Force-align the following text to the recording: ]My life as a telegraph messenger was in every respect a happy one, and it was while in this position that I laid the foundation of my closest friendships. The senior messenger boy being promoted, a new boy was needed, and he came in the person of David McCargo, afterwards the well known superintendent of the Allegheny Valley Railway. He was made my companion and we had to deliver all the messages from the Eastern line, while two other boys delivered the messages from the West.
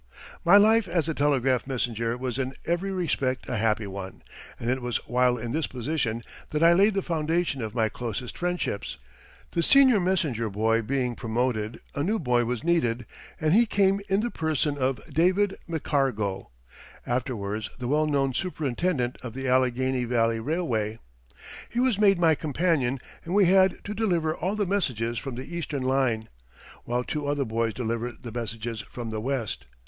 ]My 0.43 0.57
life 0.57 0.87
as 0.87 1.07
a 1.07 1.13
telegraph 1.13 1.67
messenger 1.67 2.17
was 2.17 2.39
in 2.39 2.55
every 2.65 2.91
respect 2.91 3.47
a 3.47 3.57
happy 3.57 3.85
one, 3.85 4.23
and 4.59 4.67
it 4.67 4.81
was 4.81 4.97
while 5.07 5.37
in 5.37 5.51
this 5.51 5.67
position 5.67 6.23
that 6.49 6.63
I 6.63 6.73
laid 6.73 6.95
the 6.95 7.03
foundation 7.03 7.61
of 7.61 7.75
my 7.75 7.87
closest 7.87 8.35
friendships. 8.35 8.97
The 9.51 9.61
senior 9.61 9.99
messenger 9.99 10.49
boy 10.49 10.81
being 10.81 11.15
promoted, 11.15 11.81
a 11.93 12.01
new 12.01 12.17
boy 12.17 12.45
was 12.45 12.63
needed, 12.63 13.05
and 13.39 13.53
he 13.53 13.67
came 13.67 14.01
in 14.09 14.21
the 14.21 14.31
person 14.31 14.75
of 14.75 15.05
David 15.13 15.55
McCargo, 15.69 16.47
afterwards 17.05 17.69
the 17.77 17.87
well 17.87 18.07
known 18.07 18.33
superintendent 18.33 19.19
of 19.21 19.35
the 19.35 19.47
Allegheny 19.47 20.05
Valley 20.05 20.39
Railway. 20.39 20.97
He 21.69 21.79
was 21.79 21.99
made 21.99 22.17
my 22.17 22.33
companion 22.33 22.97
and 23.23 23.35
we 23.35 23.45
had 23.45 23.77
to 23.83 23.93
deliver 23.93 24.33
all 24.35 24.55
the 24.55 24.65
messages 24.65 25.19
from 25.19 25.35
the 25.35 25.55
Eastern 25.55 25.83
line, 25.83 26.27
while 26.85 27.03
two 27.03 27.27
other 27.27 27.45
boys 27.45 27.75
delivered 27.75 28.23
the 28.23 28.31
messages 28.31 28.81
from 28.81 29.11
the 29.11 29.21
West. 29.21 29.67